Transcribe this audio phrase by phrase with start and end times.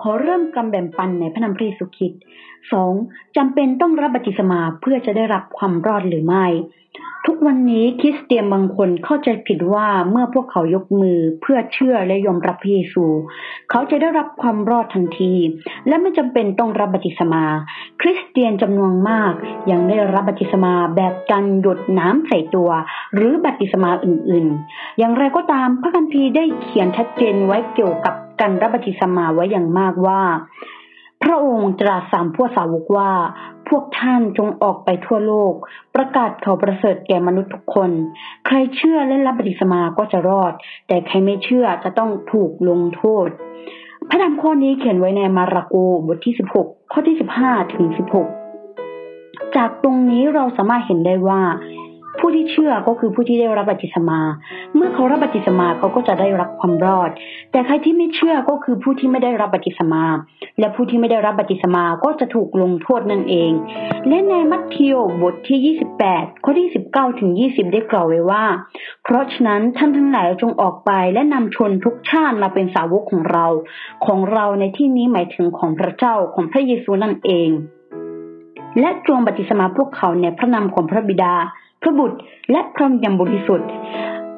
[0.00, 2.20] ขอเริ่มกำแบ่งปันในพระนามพระเยซูคริสต์
[2.72, 2.92] สอง
[3.36, 6.46] จำเป็นต้องรับบัติศมาเพื่อจะได้รับความรอดหรือไม่
[7.26, 13.04] ทุกวันนี้คริสเตียนบางคนเข้าใจผิดว่าเมื่อพวกเขายกมือเพื่อเชื่อและยอมรับพระเยซู
[13.70, 15.34] เขาจะได้รับความรอดทันที
[15.88, 17.44] และไม่จำเป็นต้องรับบัติศมา
[18.00, 19.32] คริสเตียนจำนวนมาก
[19.70, 22.70] ยังได้รับบัติศมาแบบการหยดน้ำใส่ตัว
[23.14, 30.22] หรือบัติศมาอื่นๆ อย่างไรก็ตามพระคัมภีร์ได้เขียนชัดเจนไว้เกี่ยวกับ การรับบัพติศมาไว้อย่างมากว่า
[31.22, 33.10] พระองค์ตรัสสามพวกสาวกว่า
[33.68, 35.52] พวกท่านจงออกไปทั่วโลก
[35.94, 37.90] ประกาศข่าวประเสริฐแก่มนุษย์ทุกคน
[38.46, 40.52] ใครเชื่อและรับบัพติศมาก็จะรอด
[40.88, 43.28] แต่ใครไม่เชื่อจะต้องถูกลงโทษ
[44.08, 45.74] พระธรรมข้อนี้เขียนไว้ในมาระโก
[46.06, 47.86] บทที่ 16 ข้อที่ 15 ถึง
[48.72, 51.40] 16 จากตรงนี้เราสามารถเห็นได้ว่า
[52.20, 54.20] ผู้ที่เชื่อก็คือผู้ที่ได้รับบัพติศมา
[54.74, 57.10] เมื่อเขารับบัพติศมาเขาก็จะได้รับความรอด
[57.52, 60.04] แต่ใครที่ไม่เชื่อก็คือผู้ที่ไม่ได้รับบัพติศมา
[60.58, 63.52] และผู้ที่ไม่ได้รับบัพติศมาก็จะถูกลงโทษนั่นเอง
[64.08, 68.44] และในมัทธิวบทที่ 28 ข้อที่ 19 ถึง 20 ได้กล่าวไว้ว่า
[69.04, 73.46] เพราะฉะนั้นท่านทั้งหลายจงออกไปและนำชนทุกชาติมาเป็นสาวกของเรา
[74.06, 77.50] ของเราในที่นี้หมายถึงของพระเจ้าของพระเยซูนั่นเอง
[78.80, 81.34] และจงบัพติศมาพวกเขาในพระนามของพระบิดา
[81.82, 82.18] พระบุตร
[82.50, 83.68] และพระวิญญาณบริสุทธิ์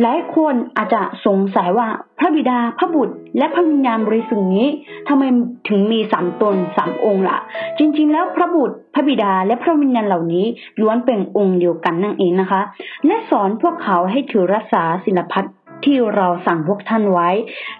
[0.00, 1.88] หลายคนอาจจะสงสัยว่า
[2.18, 4.68] พระบิดาพระบุตร และพระวิญญาณบริสุทธิ์นี้
[5.08, 5.22] ทำไม
[5.68, 7.38] ถึงมีสามตนสามองค์ล่ะ
[7.78, 10.46] จริง ๆ แล้วพระบุตร พระบิดาและพระวิญญาณเหล่านี้
[10.80, 12.60] ล้วนเป็นองค์เดียวกันนั่นเองนะคะ
[13.06, 15.44] และสอนพวกเขาให้ถือรักษาศิลพัฒ
[15.84, 17.30] ที่เราสั่งพวกท่านไว้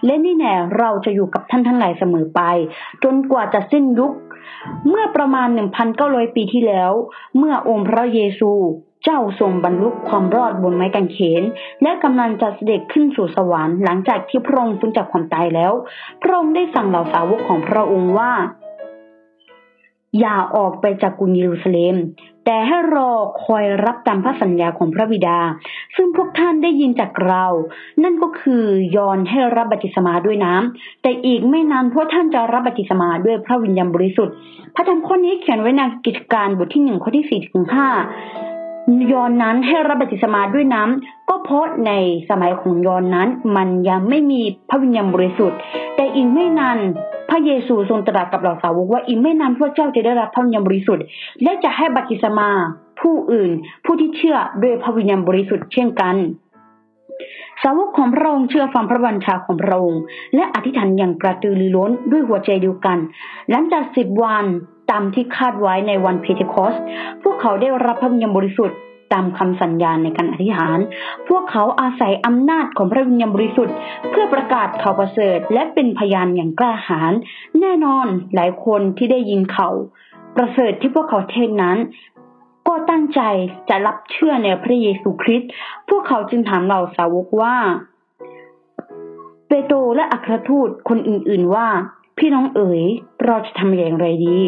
[0.05, 2.41] และนี่แน่เราจะอยู่กับท่านทั้งหลายเสมอไป
[3.03, 4.11] จนกว่าจะสิ้นยุค
[4.89, 5.47] เมื่อประมาณ
[5.91, 6.91] 1,900 ปีที่แล้ว
[7.37, 8.51] เมื่อองค์พระเยซู
[9.03, 11.43] เจ้าทรงบรรลุความรอดบนไม้กางเขน
[11.81, 15.73] และกำลังจะเสด็จขึ้นสู่สวรรค์หลังจากที่พระองค์ฟื้นจากความตายแล้ว
[16.21, 18.31] พระองค์ได้สั่งเหล่าสาวกของพระองค์ว่า
[20.19, 21.95] อย่าออกไปจากกรุงเยรูซาเล็ม
[22.45, 23.11] แต่ให้รอ
[23.45, 25.39] คอยรับตามพระสัญญาของพระบิดา
[25.95, 27.45] ซึ่งพวกท่านได้ยินจากเรา
[28.03, 28.63] นั่นก็คือ
[28.95, 34.35] ยอนให้รับบัพติศมาด้วยน้ำแต่อีกไม่นานพวกท่านจะรับบัพติศมาด้วยพระวิญญาณบริสุทธิ์
[34.75, 37.89] พระธรรมข้อนี้เขียนไว้ในกิจการบทที่หนึ่งข้อที่สี่ถึงห้า
[39.11, 41.91] ยอนนั้นให้รับบัพติศมาด้วยน้ำก็เพราะใน
[42.29, 45.57] สมัยของยอนนั้นมันยังไม่มีพระวิญญาณบริสุทธิ์
[45.95, 46.77] แต่อีกไม่นาน
[47.33, 51.03] ระเยซูทรงตรัสกับเหล่าสาวกว่าอีกไม่นานพวกเจ้าจะได้รับพระวิญญาณบริสุทธิ์
[51.43, 52.49] และจะให้บัพติศมา
[52.99, 53.51] ผู้อื่น
[53.85, 56.15] ผู้ที่เชื่อด้วยพระวิญญาณบริสุทธิ์เช่นกัน
[57.63, 60.01] สาวกของพระองค์เชื่อฟังพระบัญชาของพระองค์
[60.35, 62.97] และอธิษฐานอย่างกระตือรือร้นด้วยหัวใจเดียวกัน
[63.49, 64.45] หลังจากสิบวัน
[64.91, 66.75] ตามที่คาดไว้ในวันเพเทคอส
[67.23, 68.77] พวกเขาได้รับพระวิญญาณบริสุทธิ์
[69.13, 70.79] ตามคำสัญญาในการอธิษฐาน
[71.29, 73.75] พวกเขาอาศัยอำนาจของพระวิญญาณบริสุทธิ์
[74.09, 77.13] เพื่อประกาศข่าวประเสริฐ และเป็นพยานอย่างกล้าหาญ
[77.59, 79.69] แน่นอนหลายคนที่ได้ยินเขา
[80.35, 81.77] ประเสริฐที่พวกเขาเทศนั้น
[82.67, 83.21] ก็ตั้งใจ
[83.69, 85.49] จะรับเชื่อในพระเยซูคริสต์
[85.89, 87.55] พวกเขาจึงถามเหล่าสาวกว่า
[89.47, 91.67] เปโตรและอัครทูตคนอื่น ๆว่า
[92.17, 92.83] พี่น้องเอ๋ย
[93.25, 94.39] เราจะทำอย่างไรดี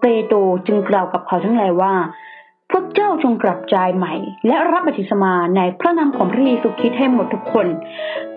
[0.00, 1.94] เปโตรจึงกล่าวกับเขาทั้งหลายว่า
[2.76, 4.14] พระเจ้าจงกลับใจใหม่
[4.46, 7.66] และรับบัติสมาในพระนามของพระเยซูคริสต์ให้หมดทุกคน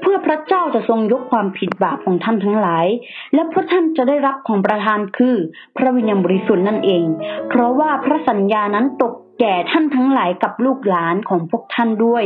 [0.02, 2.86] เพื่อพระเจ้าจะทรงยกความผิดบาปของท่านทั้งหลาย
[3.34, 5.36] และพวกท่านจะได้รับของประทานคือ
[5.78, 7.04] พระวิญญาณบริสุทธิ์นั่นเอง
[7.50, 12.26] เพราะว่าพระสัญญานั้นตก แก่ท่านทั้งหลายกับลูกหลานของพวกท่านด้วย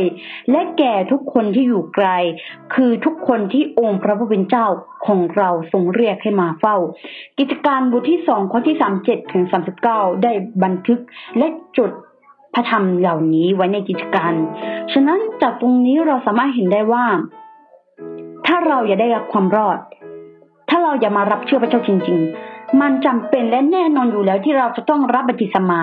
[0.50, 2.08] และแก่ทุกคนที่อยู่ไกล
[2.74, 4.66] คือทุกคนที่องค์พระผู้เป็นเจ้า
[5.06, 6.76] ของเราทรงเรียกให้มาเฝ้า
[7.38, 10.32] กิจการบทที่สองข้อที่สามเจ็ดถึงสามสิบเก้าได้
[10.62, 11.00] บันทึก
[11.38, 11.46] และ
[11.78, 11.90] จด
[12.54, 14.32] พระธรรมเหล่านี้ไว้ในกิจการ
[14.92, 17.06] ฉะนั้นจากตรงนี้เราสามารถเห็นได้ว่า
[18.46, 19.78] ถ้าเราอยากได้รับความรอด
[20.68, 22.18] ถ้าเราอยากมารับเชื่อพระเจ้าจริง
[22.50, 25.82] ๆ มันจำเป็นและแน่นอนอยู่แล้วที่เราจะต้องรับบัพติศมา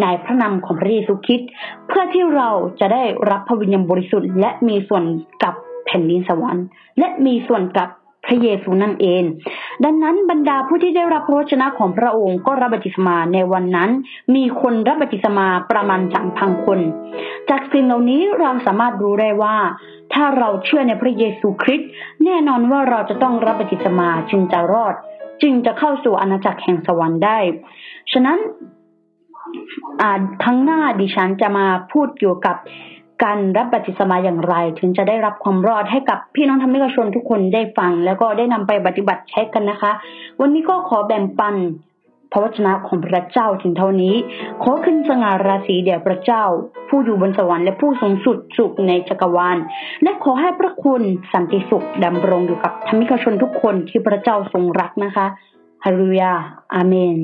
[0.00, 1.50] ในพระนามของพระเยซูคริสต์
[1.88, 2.48] เพื่อที่เรา
[2.80, 5.04] จะได้รับพระวิญญาณบริสุทธิ์ และมีส่วน
[5.42, 5.54] กับ
[5.86, 6.64] แผ่นดินสวรรค์
[6.98, 7.88] และมีส่วนกับ
[8.26, 9.22] พระเยซูนั่นเอง
[9.84, 13.90] ดังนั้นบรรดาผู้ที่ได้รับพระวจนะของพระองค์ก็รับบัพติศมาในวันนั้น
[14.34, 16.78] มีคนรับบัพติศมาประมาณสามพันคน
[17.50, 19.56] จากสิ่งเหล่านี้เราสามารถรู้ได้ว่า
[20.12, 21.90] ถ้าเราเชื่อในพระเยซูคริสต์
[22.24, 24.94] แน่นอนว่าเราจะต้องรับบัพติศมาจึงจะรอด
[25.42, 27.38] จึงจะเข้าสู่อาณาจักรแห่งสวรรค์ได้
[28.12, 28.38] ฉะนั้น
[30.42, 32.56] ครั้งหน้าดิฉันจะมาพูดเกี่ยวกับ
[33.24, 39.92] การรับบัพติศมาอย่างไร ถึงจะได้รับความรอดให้กับพี่น้องธรรมิกชนทุกคนได้ฟัง แล้วก็ได้นำไปปฏิบัติใช้กันนะคะ
[40.40, 41.56] วันนี้ก็ขอแบ่งปัน
[42.32, 44.14] พระวจนะของพระเจ้าถึงเท่านี้
[44.62, 46.44] ขอคืนสง่าราศีแด่พระเจ้า
[46.88, 49.58] ผู้อยู่บนสวรรค์และผู้ทรงสุดสุขในจักรวาล
[50.02, 51.02] และขอให้พระคุณ
[51.32, 55.26] สันติสุขดำรงอยู่กับธรรมิกชนทุกคนที่พระเจ้าทรงรักนะคะ
[55.84, 56.32] ฮาเลลูยา
[56.74, 57.16] อาเมน